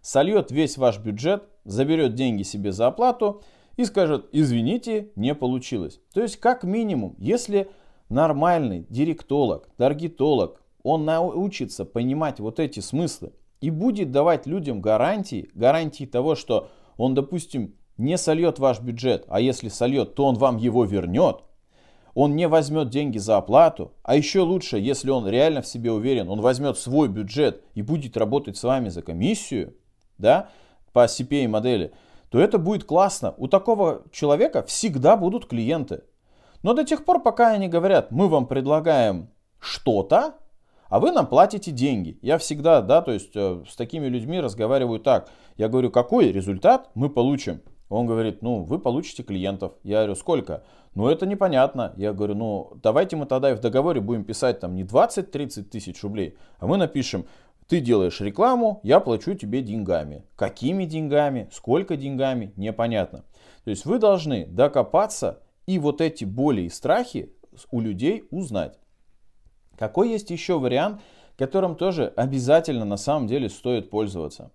сольет 0.00 0.50
весь 0.50 0.78
ваш 0.78 0.98
бюджет, 0.98 1.44
заберет 1.64 2.14
деньги 2.14 2.42
себе 2.42 2.72
за 2.72 2.86
оплату 2.86 3.42
и 3.76 3.84
скажет, 3.84 4.28
извините, 4.32 5.10
не 5.16 5.34
получилось. 5.34 6.00
То 6.14 6.22
есть, 6.22 6.38
как 6.38 6.64
минимум, 6.64 7.16
если 7.18 7.68
нормальный 8.08 8.86
директолог, 8.88 9.68
таргетолог, 9.76 10.59
он 10.82 11.04
научится 11.04 11.84
понимать 11.84 12.40
вот 12.40 12.60
эти 12.60 12.80
смыслы 12.80 13.32
и 13.60 13.70
будет 13.70 14.10
давать 14.10 14.46
людям 14.46 14.80
гарантии, 14.80 15.50
гарантии 15.54 16.04
того, 16.04 16.34
что 16.34 16.70
он, 16.96 17.14
допустим, 17.14 17.74
не 17.96 18.16
сольет 18.16 18.58
ваш 18.58 18.80
бюджет, 18.80 19.24
а 19.28 19.40
если 19.40 19.68
сольет, 19.68 20.14
то 20.14 20.24
он 20.24 20.36
вам 20.36 20.56
его 20.56 20.84
вернет, 20.84 21.42
он 22.14 22.34
не 22.34 22.48
возьмет 22.48 22.88
деньги 22.88 23.18
за 23.18 23.36
оплату, 23.36 23.92
а 24.02 24.16
еще 24.16 24.40
лучше, 24.40 24.78
если 24.78 25.10
он 25.10 25.28
реально 25.28 25.62
в 25.62 25.66
себе 25.66 25.92
уверен, 25.92 26.28
он 26.28 26.40
возьмет 26.40 26.76
свой 26.78 27.08
бюджет 27.08 27.62
и 27.74 27.82
будет 27.82 28.16
работать 28.16 28.56
с 28.56 28.64
вами 28.64 28.88
за 28.88 29.02
комиссию, 29.02 29.74
да, 30.18 30.48
по 30.92 31.04
CPA 31.04 31.46
модели, 31.46 31.92
то 32.30 32.38
это 32.38 32.58
будет 32.58 32.84
классно. 32.84 33.34
У 33.36 33.48
такого 33.48 34.02
человека 34.12 34.62
всегда 34.62 35.16
будут 35.16 35.46
клиенты. 35.46 36.02
Но 36.62 36.74
до 36.74 36.84
тех 36.84 37.04
пор, 37.04 37.22
пока 37.22 37.50
они 37.50 37.68
говорят, 37.68 38.10
мы 38.10 38.28
вам 38.28 38.46
предлагаем 38.46 39.30
что-то, 39.58 40.34
а 40.90 40.98
вы 40.98 41.12
нам 41.12 41.26
платите 41.26 41.70
деньги. 41.70 42.18
Я 42.20 42.36
всегда, 42.36 42.82
да, 42.82 43.00
то 43.00 43.12
есть 43.12 43.30
э, 43.34 43.62
с 43.66 43.76
такими 43.76 44.08
людьми 44.08 44.40
разговариваю 44.40 45.00
так. 45.00 45.30
Я 45.56 45.68
говорю, 45.68 45.90
какой 45.90 46.32
результат 46.32 46.90
мы 46.94 47.08
получим? 47.08 47.62
Он 47.88 48.06
говорит, 48.06 48.42
ну, 48.42 48.64
вы 48.64 48.78
получите 48.78 49.22
клиентов. 49.22 49.72
Я 49.84 49.98
говорю, 49.98 50.16
сколько? 50.16 50.64
Ну, 50.94 51.08
это 51.08 51.26
непонятно. 51.26 51.92
Я 51.96 52.12
говорю, 52.12 52.34
ну, 52.34 52.72
давайте 52.82 53.16
мы 53.16 53.26
тогда 53.26 53.52
и 53.52 53.54
в 53.54 53.60
договоре 53.60 54.00
будем 54.00 54.24
писать 54.24 54.58
там 54.58 54.74
не 54.74 54.82
20-30 54.82 55.62
тысяч 55.62 56.02
рублей, 56.02 56.36
а 56.58 56.66
мы 56.66 56.76
напишем, 56.76 57.24
ты 57.68 57.80
делаешь 57.80 58.20
рекламу, 58.20 58.80
я 58.82 58.98
плачу 58.98 59.34
тебе 59.34 59.62
деньгами. 59.62 60.24
Какими 60.34 60.86
деньгами, 60.86 61.48
сколько 61.52 61.96
деньгами, 61.96 62.52
непонятно. 62.56 63.24
То 63.62 63.70
есть 63.70 63.84
вы 63.84 64.00
должны 64.00 64.46
докопаться 64.46 65.40
и 65.66 65.78
вот 65.78 66.00
эти 66.00 66.24
боли 66.24 66.62
и 66.62 66.68
страхи 66.68 67.32
у 67.70 67.80
людей 67.80 68.24
узнать. 68.32 68.79
Какой 69.80 70.10
есть 70.10 70.28
еще 70.28 70.58
вариант, 70.58 71.00
которым 71.38 71.74
тоже 71.74 72.12
обязательно 72.14 72.84
на 72.84 72.98
самом 72.98 73.26
деле 73.26 73.48
стоит 73.48 73.88
пользоваться? 73.88 74.50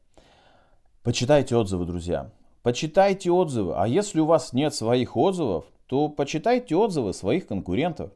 Почитайте 1.01 1.55
отзывы, 1.55 1.85
друзья. 1.85 2.29
Почитайте 2.61 3.31
отзывы. 3.31 3.73
А 3.75 3.87
если 3.87 4.19
у 4.19 4.27
вас 4.27 4.53
нет 4.53 4.75
своих 4.75 5.17
отзывов, 5.17 5.65
то 5.87 6.09
почитайте 6.09 6.75
отзывы 6.75 7.11
своих 7.11 7.47
конкурентов. 7.47 8.11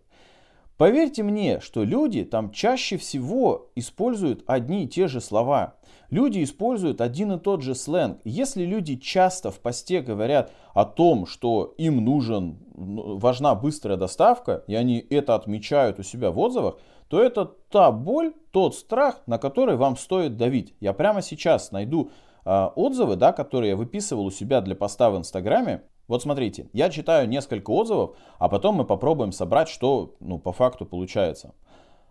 Поверьте 0.79 1.23
мне, 1.23 1.59
что 1.59 1.83
люди 1.83 2.23
там 2.23 2.51
чаще 2.51 2.95
всего 2.95 3.69
используют 3.75 4.45
одни 4.47 4.85
и 4.85 4.87
те 4.87 5.09
же 5.09 5.19
слова. 5.19 5.75
Люди 6.09 6.41
используют 6.41 7.01
один 7.01 7.33
и 7.33 7.37
тот 7.37 7.61
же 7.61 7.75
сленг. 7.75 8.21
Если 8.23 8.63
люди 8.63 8.95
часто 8.95 9.51
в 9.51 9.59
посте 9.59 9.99
говорят 9.99 10.53
о 10.73 10.85
том, 10.85 11.25
что 11.25 11.73
им 11.77 12.05
нужен, 12.05 12.59
важна 12.73 13.55
быстрая 13.55 13.97
доставка, 13.97 14.63
и 14.67 14.75
они 14.75 15.05
это 15.09 15.35
отмечают 15.35 15.99
у 15.99 16.03
себя 16.03 16.31
в 16.31 16.39
отзывах, 16.39 16.77
то 17.09 17.21
это 17.21 17.43
та 17.43 17.91
боль, 17.91 18.31
тот 18.51 18.73
страх, 18.73 19.21
на 19.25 19.37
который 19.37 19.75
вам 19.75 19.97
стоит 19.97 20.37
давить. 20.37 20.75
Я 20.79 20.93
прямо 20.93 21.21
сейчас 21.21 21.73
найду 21.73 22.11
э, 22.45 22.69
отзывы, 22.77 23.17
да, 23.17 23.33
которые 23.33 23.71
я 23.71 23.75
выписывал 23.75 24.27
у 24.27 24.31
себя 24.31 24.61
для 24.61 24.75
поста 24.77 25.09
в 25.09 25.17
Инстаграме. 25.17 25.81
Вот 26.09 26.23
смотрите, 26.23 26.67
я 26.73 26.89
читаю 26.89 27.29
несколько 27.29 27.69
отзывов, 27.69 28.17
а 28.39 28.49
потом 28.49 28.75
мы 28.75 28.83
попробуем 28.83 29.31
собрать, 29.31 29.69
что 29.69 30.15
ну, 30.19 30.39
по 30.39 30.51
факту 30.51 30.87
получается. 30.87 31.53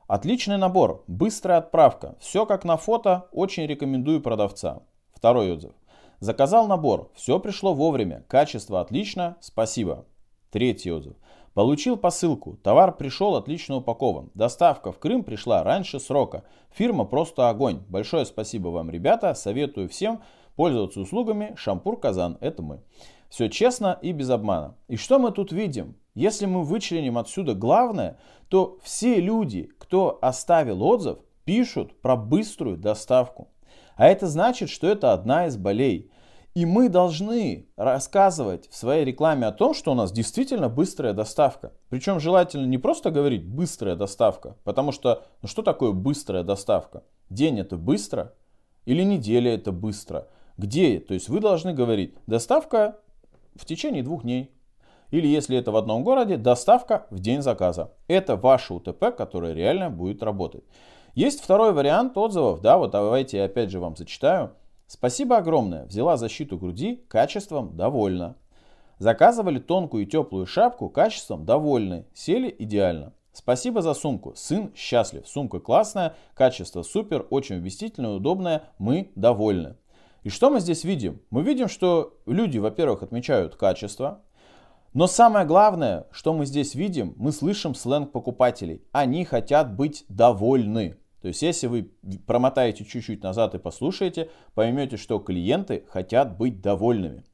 Отличный 0.07 0.57
набор, 0.57 1.03
быстрая 1.09 1.59
отправка, 1.59 2.15
все 2.21 2.47
как 2.47 2.65
на 2.65 2.77
фото, 2.77 3.27
очень 3.33 3.67
рекомендую 3.67 4.23
продавца. 4.23 4.83
Второй 5.13 5.53
отзыв. 5.53 5.73
Заказал 6.21 6.69
набор, 6.69 7.11
все 7.15 7.41
пришло 7.41 7.75
вовремя, 7.75 8.25
качество 8.29 8.81
отлично, 8.81 9.37
спасибо. 9.41 10.07
Третий 10.53 10.93
отзыв. 10.93 11.17
Получил 11.53 11.97
посылку. 11.97 12.57
Товар 12.63 12.97
пришел 12.97 13.35
отлично 13.35 13.79
упакован. 13.79 14.31
Доставка 14.35 14.93
в 14.93 14.99
Крым 15.01 15.25
пришла 15.25 15.65
раньше 15.65 15.99
срока. 15.99 16.45
Фирма 16.71 17.05
просто 17.05 17.49
огонь. 17.49 17.83
Большое 17.89 18.25
спасибо 18.27 18.69
вам, 18.69 18.91
ребята. 18.91 19.35
Советую 19.35 19.89
всем 19.89 20.23
пользоваться 20.55 21.01
услугами 21.01 21.55
Шампур 21.57 21.99
Казан. 21.99 22.39
Это 22.41 22.63
мы. 22.63 22.81
Все 23.29 23.49
честно 23.49 23.99
и 24.01 24.13
без 24.13 24.31
обмана. 24.31 24.77
И 24.89 24.97
что 24.97 25.19
мы 25.19 25.31
тут 25.31 25.53
видим? 25.53 25.97
Если 26.15 26.47
мы 26.47 26.65
вычленим 26.65 27.19
отсюда 27.19 27.55
главное, 27.55 28.19
то 28.49 28.79
все 28.83 29.21
люди, 29.21 29.71
кто 29.79 30.19
оставил 30.21 30.83
отзыв, 30.83 31.19
пишут 31.45 32.01
про 32.01 32.17
быструю 32.17 32.77
доставку. 32.77 33.49
А 33.97 34.07
это 34.07 34.27
значит, 34.27 34.71
что 34.71 34.87
это 34.87 35.13
одна 35.13 35.47
из 35.47 35.57
болей. 35.57 36.11
И 36.55 36.65
мы 36.65 36.89
должны 36.89 37.69
рассказывать 37.77 38.69
в 38.69 38.77
своей 38.77 39.05
рекламе 39.05 39.47
о 39.47 39.53
том, 39.53 39.75
что 39.75 39.93
у 39.93 39.95
нас 39.95 40.11
действительно 40.11 40.69
быстрая 40.69 41.13
доставка. 41.13 41.73
Причем 41.89 42.19
желательно 42.19 42.67
не 42.67 42.79
просто 42.79 43.11
говорить 43.11 43.47
быстрая 43.47 43.95
доставка, 43.95 44.57
потому 44.65 44.91
что 44.91 45.25
ну 45.43 45.49
что 45.49 45.63
такое 45.63 45.93
быстрая 45.93 46.43
доставка? 46.43 47.05
День 47.31 47.61
это 47.61 47.77
быстро 47.77 48.35
или 48.87 49.05
неделя 49.05 49.55
это 49.55 49.71
быстро? 49.71 50.29
Где? 50.57 50.99
То 50.99 51.15
есть 51.15 51.29
вы 51.29 51.39
должны 51.41 51.75
говорить 51.75 52.15
доставка 52.27 52.99
в 53.59 53.65
течение 53.65 54.03
двух 54.03 54.23
дней. 54.23 54.51
Или 55.11 55.27
если 55.27 55.57
это 55.57 55.73
в 55.73 55.77
одном 55.77 56.05
городе, 56.05 56.37
доставка 56.37 57.07
в 57.11 57.19
день 57.19 57.43
заказа. 57.43 57.93
Это 58.09 58.37
ваше 58.37 58.75
УТП, 58.75 59.17
которое 59.17 59.55
реально 59.55 59.91
будет 59.91 60.23
работать. 60.23 60.65
Есть 61.15 61.41
второй 61.41 61.73
вариант 61.73 62.17
отзывов, 62.17 62.61
да, 62.61 62.79
вот 62.79 62.93
давайте 62.93 63.39
я 63.39 63.45
опять 63.45 63.71
же 63.71 63.81
вам 63.81 63.97
зачитаю. 63.97 64.53
Спасибо 64.87 65.39
огромное, 65.39 65.87
взяла 65.87 66.17
защиту 66.17 66.59
груди, 66.59 67.03
качеством 67.09 67.77
довольна. 67.77 68.37
Заказывали 68.99 69.59
тонкую 69.59 70.05
и 70.05 70.07
теплую 70.07 70.47
шапку, 70.47 70.89
качеством 70.89 71.45
довольны, 71.45 72.07
сели 72.15 72.55
идеально. 72.59 73.13
Спасибо 73.33 73.83
за 73.83 73.95
сумку, 73.95 74.33
сын 74.35 74.73
счастлив, 74.75 75.27
сумка 75.29 75.61
классная, 75.61 76.15
качество 76.35 76.83
супер, 76.83 77.27
очень 77.31 77.59
вместительное, 77.59 78.11
удобное, 78.11 78.65
мы 78.79 79.13
довольны. 79.15 79.77
И 80.29 80.31
что 80.31 80.51
мы 80.51 80.61
здесь 80.61 80.85
видим? 80.85 81.23
Мы 81.31 81.43
видим, 81.43 81.69
что 81.69 82.19
люди, 82.27 82.59
во-первых, 82.59 83.03
отмечают 83.03 83.57
качество, 83.57 84.21
но 84.93 85.07
самое 85.07 85.47
главное, 85.47 86.07
что 86.11 86.35
мы 86.35 86.45
здесь 86.45 86.75
видим, 86.75 87.15
мы 87.17 87.33
слышим 87.33 87.75
сленг 87.75 88.13
покупателей. 88.13 88.83
Они 88.93 89.25
хотят 89.25 89.75
быть 89.75 90.05
довольны. 90.11 90.99
То 91.23 91.29
есть, 91.29 91.41
если 91.41 91.67
вы 91.67 91.91
промотаете 92.27 92.85
чуть-чуть 92.85 93.23
назад 93.23 93.55
и 93.55 93.59
послушаете, 93.59 94.29
поймете, 94.53 94.99
что 94.99 95.19
клиенты 95.19 95.85
хотят 95.89 96.37
быть 96.37 96.61
довольными. 96.61 97.25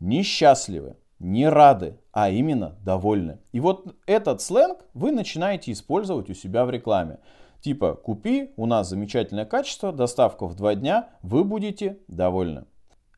Несчастливы, 0.00 0.96
не 1.18 1.50
рады, 1.50 1.98
а 2.12 2.30
именно 2.30 2.78
довольны. 2.82 3.40
И 3.52 3.60
вот 3.60 3.94
этот 4.06 4.40
сленг 4.40 4.78
вы 4.94 5.12
начинаете 5.12 5.70
использовать 5.72 6.30
у 6.30 6.34
себя 6.34 6.64
в 6.64 6.70
рекламе. 6.70 7.18
Типа, 7.60 7.94
купи, 7.94 8.52
у 8.56 8.66
нас 8.66 8.88
замечательное 8.88 9.44
качество, 9.44 9.92
доставка 9.92 10.46
в 10.46 10.54
два 10.54 10.74
дня, 10.74 11.08
вы 11.22 11.44
будете 11.44 11.98
довольны. 12.06 12.64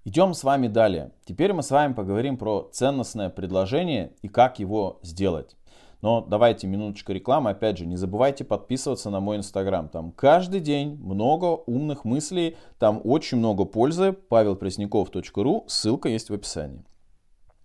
Идем 0.04 0.32
с 0.32 0.44
вами 0.44 0.66
далее. 0.66 1.12
Теперь 1.26 1.52
мы 1.52 1.62
с 1.62 1.70
вами 1.70 1.92
поговорим 1.92 2.38
про 2.38 2.70
ценностное 2.72 3.28
предложение 3.28 4.12
и 4.22 4.28
как 4.28 4.58
его 4.58 4.98
сделать. 5.02 5.56
Но 6.00 6.22
давайте 6.22 6.66
минуточку 6.66 7.12
рекламы. 7.12 7.50
Опять 7.50 7.76
же, 7.76 7.84
не 7.84 7.96
забывайте 7.96 8.42
подписываться 8.44 9.10
на 9.10 9.20
мой 9.20 9.36
инстаграм. 9.36 9.88
Там 9.88 10.12
каждый 10.12 10.60
день 10.60 10.96
много 10.96 11.62
умных 11.66 12.06
мыслей, 12.06 12.56
там 12.78 13.02
очень 13.04 13.36
много 13.36 13.66
пользы. 13.66 14.12
павелпресняков.ру, 14.12 15.64
ссылка 15.68 16.08
есть 16.08 16.30
в 16.30 16.34
описании. 16.34 16.82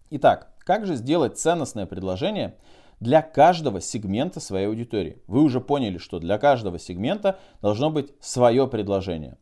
Итак, 0.09 0.53
как 0.59 0.85
же 0.85 0.95
сделать 0.95 1.39
ценностное 1.39 1.85
предложение 1.85 2.55
для 2.99 3.21
каждого 3.21 3.81
сегмента 3.81 4.39
своей 4.39 4.67
аудитории? 4.67 5.21
Вы 5.27 5.41
уже 5.41 5.61
поняли, 5.61 5.97
что 5.97 6.19
для 6.19 6.37
каждого 6.37 6.79
сегмента 6.79 7.39
должно 7.61 7.89
быть 7.89 8.13
свое 8.19 8.67
предложение. 8.67 9.37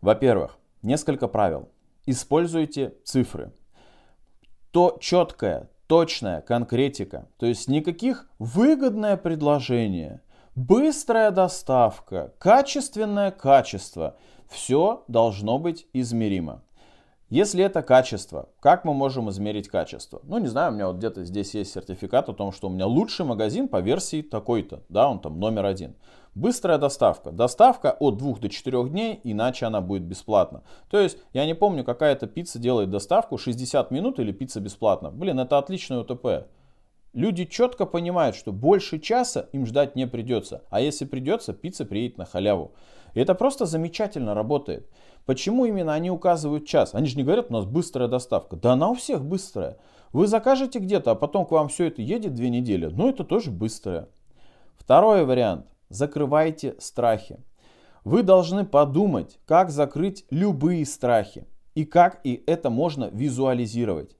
Во-первых, 0.00 0.58
несколько 0.82 1.28
правил. 1.28 1.68
Используйте 2.06 2.94
цифры. 3.04 3.52
То 4.70 4.98
четкое, 5.00 5.70
точная 5.86 6.40
конкретика. 6.40 7.28
То 7.38 7.46
есть 7.46 7.68
никаких 7.68 8.28
выгодное 8.38 9.16
предложение, 9.16 10.20
быстрая 10.54 11.30
доставка, 11.30 12.34
качественное 12.38 13.30
качество. 13.30 14.16
Все 14.48 15.04
должно 15.08 15.58
быть 15.58 15.86
измеримо. 15.92 16.62
Если 17.34 17.64
это 17.64 17.82
качество, 17.82 18.48
как 18.60 18.84
мы 18.84 18.94
можем 18.94 19.28
измерить 19.28 19.66
качество? 19.66 20.20
Ну, 20.22 20.38
не 20.38 20.46
знаю, 20.46 20.70
у 20.70 20.74
меня 20.76 20.86
вот 20.86 20.98
где-то 20.98 21.24
здесь 21.24 21.52
есть 21.54 21.72
сертификат 21.72 22.28
о 22.28 22.32
том, 22.32 22.52
что 22.52 22.68
у 22.68 22.70
меня 22.70 22.86
лучший 22.86 23.26
магазин 23.26 23.66
по 23.66 23.80
версии 23.80 24.22
такой-то, 24.22 24.84
да, 24.88 25.08
он 25.10 25.18
там 25.18 25.40
номер 25.40 25.64
один. 25.64 25.96
Быстрая 26.36 26.78
доставка. 26.78 27.32
Доставка 27.32 27.90
от 27.90 28.18
2 28.18 28.34
до 28.36 28.48
4 28.48 28.88
дней, 28.88 29.20
иначе 29.24 29.66
она 29.66 29.80
будет 29.80 30.04
бесплатна. 30.04 30.62
То 30.88 31.00
есть, 31.00 31.18
я 31.32 31.44
не 31.44 31.54
помню, 31.54 31.82
какая-то 31.82 32.28
пицца 32.28 32.60
делает 32.60 32.90
доставку 32.90 33.36
60 33.36 33.90
минут 33.90 34.20
или 34.20 34.30
пицца 34.30 34.60
бесплатна. 34.60 35.10
Блин, 35.10 35.40
это 35.40 35.58
отличный 35.58 36.02
УТП. 36.02 36.46
Люди 37.14 37.46
четко 37.46 37.84
понимают, 37.84 38.36
что 38.36 38.52
больше 38.52 39.00
часа 39.00 39.48
им 39.50 39.66
ждать 39.66 39.96
не 39.96 40.06
придется. 40.06 40.62
А 40.70 40.80
если 40.80 41.04
придется, 41.04 41.52
пицца 41.52 41.84
приедет 41.84 42.16
на 42.16 42.26
халяву. 42.26 42.74
И 43.14 43.20
это 43.20 43.34
просто 43.34 43.66
замечательно 43.66 44.34
работает. 44.34 44.88
Почему 45.26 45.64
именно 45.64 45.94
они 45.94 46.10
указывают 46.10 46.66
час? 46.66 46.94
Они 46.94 47.06
же 47.06 47.16
не 47.16 47.22
говорят, 47.22 47.46
у 47.50 47.52
нас 47.54 47.64
быстрая 47.64 48.08
доставка. 48.08 48.56
Да 48.56 48.72
она 48.72 48.90
у 48.90 48.94
всех 48.94 49.24
быстрая. 49.24 49.78
Вы 50.12 50.26
закажете 50.26 50.78
где-то, 50.78 51.12
а 51.12 51.14
потом 51.14 51.46
к 51.46 51.50
вам 51.50 51.68
все 51.68 51.86
это 51.86 52.02
едет 52.02 52.34
две 52.34 52.50
недели. 52.50 52.86
Ну 52.86 53.08
это 53.08 53.24
тоже 53.24 53.50
быстрое. 53.50 54.08
Второй 54.76 55.24
вариант. 55.24 55.66
Закрывайте 55.88 56.76
страхи. 56.78 57.38
Вы 58.04 58.22
должны 58.22 58.66
подумать, 58.66 59.38
как 59.46 59.70
закрыть 59.70 60.26
любые 60.30 60.84
страхи. 60.84 61.46
И 61.74 61.84
как 61.84 62.20
и 62.22 62.44
это 62.46 62.70
можно 62.70 63.08
визуализировать. 63.10 64.14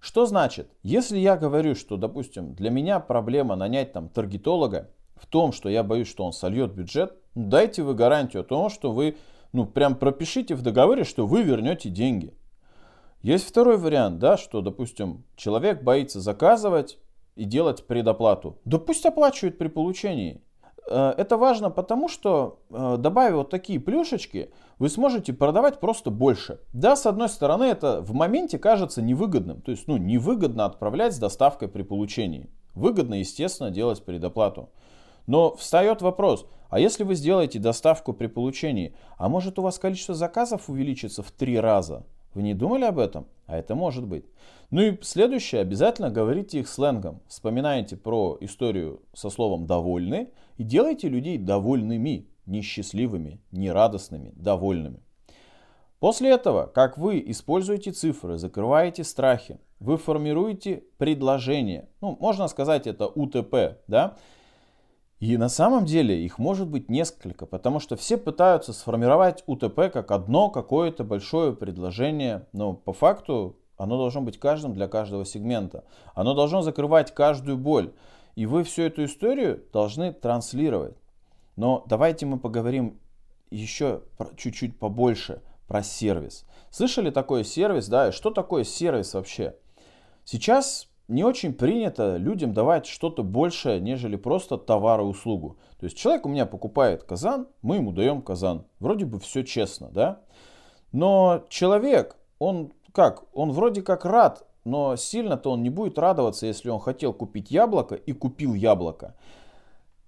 Что 0.00 0.26
значит? 0.26 0.68
Если 0.82 1.18
я 1.18 1.36
говорю, 1.36 1.76
что, 1.76 1.96
допустим, 1.96 2.54
для 2.54 2.70
меня 2.70 2.98
проблема 2.98 3.54
нанять 3.54 3.92
там 3.92 4.08
таргетолога 4.08 4.90
в 5.14 5.26
том, 5.26 5.52
что 5.52 5.68
я 5.68 5.84
боюсь, 5.84 6.08
что 6.08 6.24
он 6.24 6.32
сольет 6.32 6.74
бюджет, 6.74 7.14
дайте 7.36 7.84
вы 7.84 7.94
гарантию 7.94 8.42
о 8.42 8.44
том, 8.44 8.68
что 8.68 8.90
вы 8.90 9.16
ну, 9.52 9.66
прям 9.66 9.96
пропишите 9.96 10.54
в 10.54 10.62
договоре, 10.62 11.04
что 11.04 11.26
вы 11.26 11.42
вернете 11.42 11.88
деньги. 11.88 12.34
Есть 13.22 13.46
второй 13.46 13.76
вариант, 13.76 14.18
да, 14.18 14.36
что, 14.36 14.60
допустим, 14.60 15.24
человек 15.36 15.82
боится 15.82 16.20
заказывать 16.20 16.98
и 17.36 17.44
делать 17.44 17.86
предоплату. 17.86 18.58
Да 18.64 18.78
пусть 18.78 19.06
оплачивает 19.06 19.58
при 19.58 19.68
получении. 19.68 20.42
Э, 20.88 21.14
это 21.16 21.36
важно 21.36 21.70
потому, 21.70 22.08
что 22.08 22.60
э, 22.70 22.96
добавив 22.98 23.36
вот 23.36 23.50
такие 23.50 23.78
плюшечки, 23.78 24.50
вы 24.78 24.88
сможете 24.88 25.32
продавать 25.32 25.78
просто 25.78 26.10
больше. 26.10 26.58
Да, 26.72 26.96
с 26.96 27.06
одной 27.06 27.28
стороны, 27.28 27.64
это 27.64 28.00
в 28.00 28.12
моменте 28.12 28.58
кажется 28.58 29.00
невыгодным. 29.02 29.60
То 29.60 29.70
есть, 29.70 29.86
ну, 29.86 29.96
невыгодно 29.96 30.64
отправлять 30.64 31.14
с 31.14 31.18
доставкой 31.18 31.68
при 31.68 31.82
получении. 31.82 32.50
Выгодно, 32.74 33.14
естественно, 33.14 33.70
делать 33.70 34.04
предоплату. 34.04 34.70
Но 35.26 35.54
встает 35.56 36.02
вопрос, 36.02 36.46
а 36.68 36.80
если 36.80 37.04
вы 37.04 37.14
сделаете 37.14 37.58
доставку 37.58 38.12
при 38.12 38.26
получении, 38.26 38.94
а 39.18 39.28
может 39.28 39.58
у 39.58 39.62
вас 39.62 39.78
количество 39.78 40.14
заказов 40.14 40.68
увеличится 40.68 41.22
в 41.22 41.30
три 41.30 41.58
раза? 41.58 42.06
Вы 42.34 42.42
не 42.42 42.54
думали 42.54 42.84
об 42.84 42.98
этом? 42.98 43.26
А 43.46 43.58
это 43.58 43.74
может 43.74 44.06
быть. 44.06 44.24
Ну 44.70 44.80
и 44.80 44.98
следующее, 45.02 45.60
обязательно 45.60 46.08
говорите 46.08 46.60
их 46.60 46.68
сленгом. 46.68 47.20
Вспоминайте 47.28 47.96
про 47.96 48.38
историю 48.40 49.02
со 49.12 49.28
словом 49.28 49.66
«довольны» 49.66 50.30
и 50.56 50.64
делайте 50.64 51.08
людей 51.08 51.36
довольными, 51.36 52.26
не 52.46 52.62
счастливыми, 52.62 53.40
не 53.50 53.70
радостными, 53.70 54.32
довольными. 54.34 55.00
После 56.00 56.30
этого, 56.30 56.66
как 56.66 56.96
вы 56.98 57.22
используете 57.26 57.92
цифры, 57.92 58.38
закрываете 58.38 59.04
страхи, 59.04 59.60
вы 59.78 59.98
формируете 59.98 60.84
предложение. 60.96 61.88
Ну, 62.00 62.16
можно 62.18 62.48
сказать, 62.48 62.86
это 62.86 63.06
УТП, 63.06 63.78
да? 63.86 64.16
И 65.22 65.36
на 65.36 65.48
самом 65.48 65.84
деле 65.84 66.20
их 66.24 66.38
может 66.38 66.66
быть 66.66 66.88
несколько, 66.88 67.46
потому 67.46 67.78
что 67.78 67.94
все 67.94 68.16
пытаются 68.16 68.72
сформировать 68.72 69.44
УТП 69.46 69.92
как 69.92 70.10
одно 70.10 70.50
какое-то 70.50 71.04
большое 71.04 71.54
предложение, 71.54 72.48
но 72.52 72.72
по 72.72 72.92
факту 72.92 73.56
оно 73.76 73.98
должно 73.98 74.20
быть 74.20 74.40
каждым 74.40 74.74
для 74.74 74.88
каждого 74.88 75.24
сегмента. 75.24 75.84
Оно 76.16 76.34
должно 76.34 76.62
закрывать 76.62 77.14
каждую 77.14 77.56
боль. 77.56 77.92
И 78.34 78.46
вы 78.46 78.64
всю 78.64 78.82
эту 78.82 79.04
историю 79.04 79.62
должны 79.72 80.12
транслировать. 80.12 80.96
Но 81.54 81.84
давайте 81.86 82.26
мы 82.26 82.40
поговорим 82.40 82.98
еще 83.48 84.02
чуть-чуть 84.36 84.76
побольше 84.76 85.40
про 85.68 85.84
сервис. 85.84 86.44
Слышали 86.72 87.10
такой 87.10 87.44
сервис, 87.44 87.86
да? 87.86 88.08
И 88.08 88.10
что 88.10 88.32
такое 88.32 88.64
сервис 88.64 89.14
вообще? 89.14 89.54
Сейчас 90.24 90.88
не 91.12 91.24
очень 91.24 91.52
принято 91.52 92.16
людям 92.16 92.52
давать 92.52 92.86
что-то 92.86 93.22
большее, 93.22 93.80
нежели 93.80 94.16
просто 94.16 94.56
товар 94.56 95.00
и 95.00 95.04
услугу. 95.04 95.58
То 95.78 95.84
есть 95.84 95.96
человек 95.96 96.26
у 96.26 96.28
меня 96.28 96.46
покупает 96.46 97.04
казан, 97.04 97.46
мы 97.60 97.76
ему 97.76 97.92
даем 97.92 98.22
казан. 98.22 98.64
Вроде 98.80 99.04
бы 99.04 99.20
все 99.20 99.44
честно, 99.44 99.88
да? 99.92 100.20
Но 100.90 101.44
человек, 101.48 102.16
он 102.38 102.72
как? 102.92 103.24
Он 103.34 103.52
вроде 103.52 103.82
как 103.82 104.04
рад, 104.04 104.46
но 104.64 104.96
сильно-то 104.96 105.50
он 105.50 105.62
не 105.62 105.70
будет 105.70 105.98
радоваться, 105.98 106.46
если 106.46 106.70
он 106.70 106.80
хотел 106.80 107.12
купить 107.12 107.50
яблоко 107.50 107.94
и 107.94 108.12
купил 108.12 108.54
яблоко. 108.54 109.14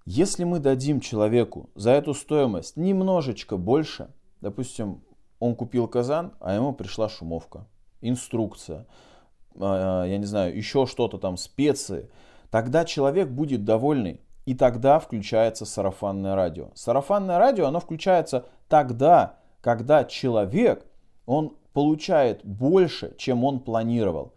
Если 0.07 0.45
мы 0.45 0.59
дадим 0.59 1.01
человеку 1.01 1.71
за 1.75 1.91
эту 1.91 2.15
стоимость 2.15 2.77
немножечко 2.77 3.57
больше, 3.57 4.09
допустим, 4.41 5.03
он 5.39 5.55
купил 5.55 5.89
казан, 5.89 6.33
а 6.41 6.55
ему 6.55 6.73
пришла 6.73 7.09
шумовка, 7.09 7.67
инструкция, 8.01 8.87
я 9.59 10.17
не 10.19 10.27
знаю, 10.27 10.57
еще 10.57 10.87
что-то 10.87 11.19
там, 11.19 11.37
специи, 11.37 12.11
тогда 12.51 12.85
человек 12.85 13.29
будет 13.29 13.65
довольный. 13.65 14.21
И 14.47 14.55
тогда 14.55 14.99
включается 14.99 15.65
сарафанное 15.65 16.35
радио. 16.35 16.69
Сарафанное 16.75 17.39
радио, 17.39 17.67
оно 17.67 17.81
включается 17.81 18.45
тогда, 18.69 19.39
когда 19.63 20.05
человек, 20.05 20.85
он 21.25 21.57
получает 21.73 22.45
больше, 22.45 23.15
чем 23.17 23.45
он 23.45 23.61
планировал. 23.61 24.35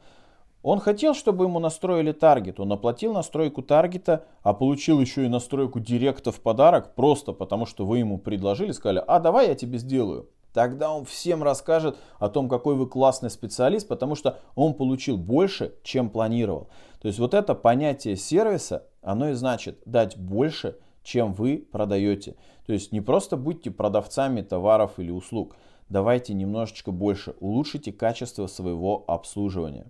Он 0.63 0.79
хотел, 0.79 1.13
чтобы 1.13 1.45
ему 1.45 1.59
настроили 1.59 2.11
таргет. 2.11 2.59
Он 2.59 2.71
оплатил 2.71 3.13
настройку 3.13 3.61
таргета, 3.61 4.25
а 4.43 4.53
получил 4.53 4.99
еще 4.99 5.25
и 5.25 5.29
настройку 5.29 5.79
директа 5.79 6.31
в 6.31 6.41
подарок, 6.41 6.95
просто 6.95 7.33
потому 7.33 7.65
что 7.65 7.85
вы 7.85 7.99
ему 7.99 8.17
предложили, 8.17 8.71
сказали, 8.71 9.03
а 9.05 9.19
давай 9.19 9.49
я 9.49 9.55
тебе 9.55 9.77
сделаю. 9.77 10.29
Тогда 10.53 10.91
он 10.91 11.05
всем 11.05 11.43
расскажет 11.43 11.97
о 12.19 12.29
том, 12.29 12.49
какой 12.49 12.75
вы 12.75 12.87
классный 12.87 13.29
специалист, 13.29 13.87
потому 13.87 14.15
что 14.15 14.39
он 14.55 14.73
получил 14.73 15.17
больше, 15.17 15.75
чем 15.83 16.09
планировал. 16.09 16.69
То 17.01 17.07
есть 17.07 17.19
вот 17.19 17.33
это 17.33 17.53
понятие 17.53 18.15
сервиса, 18.15 18.87
оно 19.01 19.29
и 19.29 19.33
значит 19.33 19.81
дать 19.85 20.17
больше, 20.17 20.77
чем 21.03 21.33
вы 21.33 21.67
продаете. 21.71 22.35
То 22.65 22.73
есть 22.73 22.91
не 22.91 23.01
просто 23.01 23.37
будьте 23.37 23.71
продавцами 23.71 24.41
товаров 24.41 24.93
или 24.97 25.11
услуг. 25.11 25.55
Давайте 25.89 26.33
немножечко 26.33 26.91
больше, 26.91 27.35
улучшите 27.39 27.93
качество 27.93 28.47
своего 28.47 29.05
обслуживания. 29.07 29.85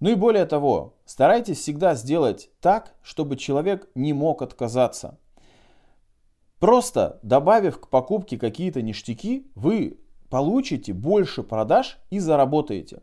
Ну 0.00 0.10
и 0.10 0.14
более 0.14 0.46
того, 0.46 0.94
старайтесь 1.04 1.58
всегда 1.58 1.94
сделать 1.94 2.50
так, 2.60 2.94
чтобы 3.02 3.36
человек 3.36 3.88
не 3.94 4.12
мог 4.12 4.42
отказаться. 4.42 5.18
Просто 6.66 7.20
добавив 7.22 7.80
к 7.80 7.86
покупке 7.86 8.36
какие-то 8.36 8.82
ништяки, 8.82 9.46
вы 9.54 10.00
получите 10.30 10.92
больше 10.92 11.44
продаж 11.44 11.96
и 12.10 12.18
заработаете. 12.18 13.02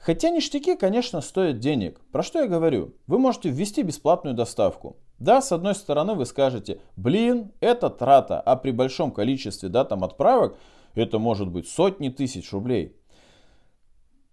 Хотя 0.00 0.30
ништяки, 0.30 0.74
конечно, 0.74 1.20
стоят 1.20 1.60
денег. 1.60 2.00
Про 2.10 2.24
что 2.24 2.40
я 2.40 2.48
говорю? 2.48 2.96
Вы 3.06 3.20
можете 3.20 3.50
ввести 3.50 3.84
бесплатную 3.84 4.34
доставку. 4.34 4.96
Да, 5.20 5.40
с 5.40 5.52
одной 5.52 5.76
стороны 5.76 6.14
вы 6.14 6.26
скажете, 6.26 6.80
блин, 6.96 7.52
это 7.60 7.88
трата, 7.88 8.40
а 8.40 8.56
при 8.56 8.72
большом 8.72 9.12
количестве 9.12 9.68
да, 9.68 9.84
там 9.84 10.02
отправок 10.02 10.56
это 10.96 11.20
может 11.20 11.46
быть 11.52 11.68
сотни 11.68 12.08
тысяч 12.08 12.52
рублей. 12.52 12.96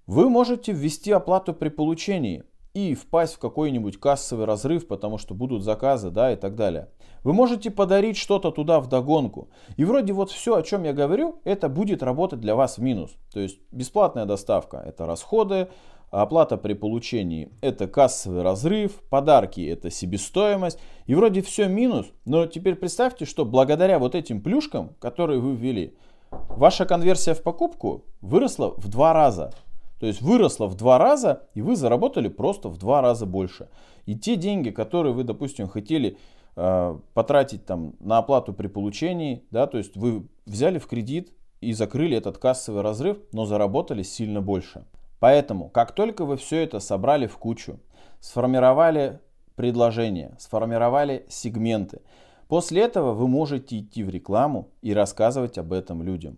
Вы 0.08 0.28
можете 0.28 0.72
ввести 0.72 1.12
оплату 1.12 1.54
при 1.54 1.70
получении 1.70 2.44
и 2.76 2.94
впасть 2.94 3.36
в 3.36 3.40
какой-нибудь 3.40 3.98
кассовый 4.00 4.46
разрыв, 4.46 4.86
потому 4.86 5.18
что 5.18 5.34
будут 5.34 5.64
заказы, 5.64 6.12
да, 6.12 6.34
и 6.34 6.36
так 6.36 6.56
далее. 6.56 6.90
Вы 7.24 7.32
можете 7.32 7.72
подарить 7.72 8.18
что-то 8.18 8.52
туда 8.52 8.82
в 8.82 8.88
догонку. 8.88 9.50
И 9.78 9.86
вроде 9.86 10.12
вот 10.12 10.30
все, 10.30 10.58
о 10.58 10.62
чем 10.62 10.84
я 10.84 10.92
говорю, 10.92 11.40
это 11.46 11.70
будет 11.70 12.04
работать 12.04 12.42
для 12.42 12.54
вас 12.54 12.78
в 12.78 12.82
минус. 12.82 13.12
То 13.34 13.40
есть 13.40 13.60
бесплатная 13.72 14.26
доставка– 14.26 14.78
это 14.86 15.06
расходы, 15.06 15.70
оплата 16.12 16.58
при 16.58 16.74
получении– 16.74 17.50
это 17.62 17.88
кассовый 17.88 18.44
разрыв, 18.44 19.02
подарки– 19.10 19.66
это 19.70 19.90
себестоимость. 19.90 20.78
И 21.06 21.16
вроде 21.16 21.42
все 21.42 21.70
минус, 21.70 22.08
но 22.26 22.46
теперь 22.46 22.76
представьте, 22.76 23.24
что 23.24 23.46
благодаря 23.46 24.00
вот 24.00 24.16
этим 24.16 24.42
плюшкам, 24.42 24.96
которые 25.00 25.40
вы 25.40 25.56
ввели, 25.56 25.96
ваша 26.30 26.86
конверсия 26.86 27.36
в 27.36 27.42
покупку 27.42 28.04
выросла 28.20 28.74
в 28.76 28.90
два 28.90 29.14
раза. 29.14 29.52
То 30.00 30.08
есть 30.08 30.22
выросла 30.22 30.68
в 30.68 30.76
два 30.76 30.98
раза, 30.98 31.44
и 31.54 31.62
вы 31.62 31.76
заработали 31.76 32.28
просто 32.28 32.70
в 32.70 32.78
два 32.78 33.02
раза 33.02 33.26
больше. 33.26 33.70
И 34.06 34.16
те 34.16 34.36
деньги, 34.36 34.70
которые 34.70 35.14
вы, 35.14 35.24
допустим, 35.24 35.68
хотели 35.68 36.18
э, 36.56 37.00
потратить 37.14 37.66
там, 37.66 37.94
на 38.00 38.18
оплату 38.18 38.54
при 38.54 38.68
получении, 38.68 39.46
да, 39.52 39.68
то 39.68 39.78
есть 39.78 39.96
вы 39.96 40.28
взяли 40.46 40.80
в 40.80 40.88
кредит 40.88 41.32
и 41.62 41.74
закрыли 41.74 42.18
этот 42.18 42.38
кассовый 42.38 42.82
разрыв, 42.82 43.18
но 43.32 43.46
заработали 43.46 44.04
сильно 44.04 44.42
больше. 44.42 44.86
Поэтому, 45.20 45.70
как 45.70 45.94
только 45.94 46.26
вы 46.26 46.36
все 46.38 46.62
это 46.62 46.80
собрали 46.80 47.26
в 47.26 47.38
кучу, 47.38 47.80
сформировали 48.20 49.20
предложения, 49.56 50.36
сформировали 50.38 51.26
сегменты, 51.30 52.02
после 52.48 52.82
этого 52.82 53.14
вы 53.14 53.28
можете 53.28 53.80
идти 53.80 54.04
в 54.04 54.10
рекламу 54.10 54.70
и 54.82 54.94
рассказывать 54.94 55.58
об 55.58 55.72
этом 55.72 56.04
людям. 56.04 56.38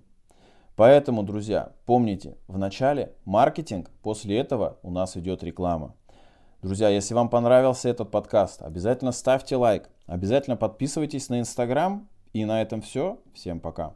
Поэтому, 0.78 1.24
друзья, 1.24 1.72
помните, 1.86 2.38
в 2.48 2.60
начале 2.60 3.16
маркетинг, 3.26 3.90
после 4.04 4.38
этого 4.38 4.78
у 4.84 4.92
нас 4.92 5.18
идет 5.18 5.44
реклама. 5.44 5.96
Друзья, 6.62 6.88
если 6.90 7.16
вам 7.16 7.30
понравился 7.30 7.90
этот 7.90 8.12
подкаст, 8.12 8.62
обязательно 8.62 9.12
ставьте 9.12 9.56
лайк, 9.56 9.90
обязательно 10.06 10.56
подписывайтесь 10.56 11.30
на 11.30 11.40
Инстаграм. 11.40 12.08
И 12.34 12.46
на 12.46 12.62
этом 12.62 12.82
все. 12.82 13.20
Всем 13.34 13.60
пока. 13.60 13.94